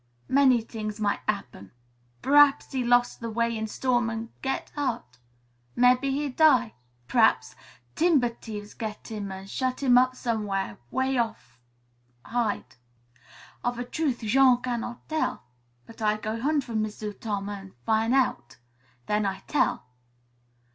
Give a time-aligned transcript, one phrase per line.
[0.27, 1.69] "Many t'ings might 'appen.
[2.23, 5.19] P'r'aps he lose the way in storm an' get hurt;
[5.75, 6.73] mebbe he die.
[7.07, 7.53] P'r'aps
[7.93, 11.59] timber t'ieves get him an' shut him up somew'ere way off
[12.31, 12.77] hid.
[13.63, 15.43] Of a truth, Jean cannot tell.
[15.85, 18.57] But I go hunt for M'sieu' Tom an' fin' out.
[19.05, 19.85] Then I tell."